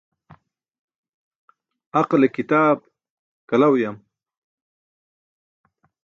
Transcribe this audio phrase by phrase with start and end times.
[1.99, 2.79] Aqale kitaap
[3.49, 3.95] kala uyam.